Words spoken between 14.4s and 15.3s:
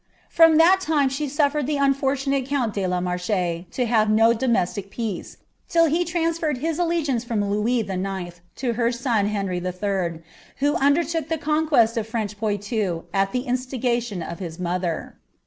moiher.'